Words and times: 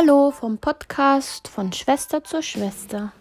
Hallo 0.00 0.30
vom 0.30 0.58
Podcast 0.58 1.48
von 1.48 1.72
Schwester 1.72 2.22
zur 2.22 2.40
Schwester. 2.40 3.12